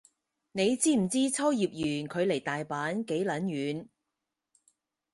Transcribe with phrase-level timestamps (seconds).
[0.53, 3.87] 你知唔知秋葉原距離大阪幾撚遠